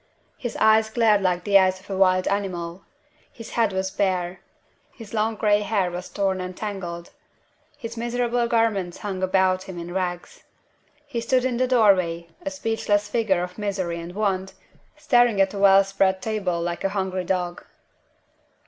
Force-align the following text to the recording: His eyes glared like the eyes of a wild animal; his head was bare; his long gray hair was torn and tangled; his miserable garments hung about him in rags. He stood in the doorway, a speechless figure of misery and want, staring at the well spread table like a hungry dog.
His 0.35 0.55
eyes 0.55 0.89
glared 0.89 1.21
like 1.21 1.43
the 1.43 1.59
eyes 1.59 1.79
of 1.79 1.87
a 1.87 1.95
wild 1.95 2.27
animal; 2.27 2.85
his 3.31 3.51
head 3.51 3.71
was 3.71 3.91
bare; 3.91 4.39
his 4.91 5.13
long 5.13 5.35
gray 5.35 5.61
hair 5.61 5.91
was 5.91 6.09
torn 6.09 6.41
and 6.41 6.57
tangled; 6.57 7.11
his 7.77 7.95
miserable 7.97 8.47
garments 8.47 8.97
hung 8.97 9.21
about 9.21 9.65
him 9.69 9.77
in 9.77 9.93
rags. 9.93 10.41
He 11.05 11.21
stood 11.21 11.45
in 11.45 11.57
the 11.57 11.67
doorway, 11.67 12.29
a 12.43 12.49
speechless 12.49 13.09
figure 13.09 13.43
of 13.43 13.59
misery 13.59 13.99
and 13.99 14.15
want, 14.15 14.53
staring 14.97 15.39
at 15.39 15.51
the 15.51 15.59
well 15.59 15.83
spread 15.83 16.19
table 16.19 16.59
like 16.59 16.83
a 16.83 16.89
hungry 16.89 17.23
dog. 17.23 17.63